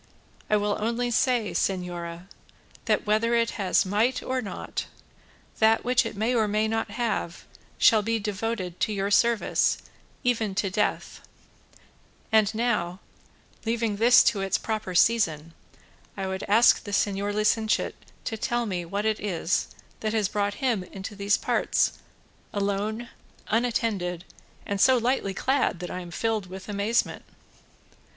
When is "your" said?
8.93-9.11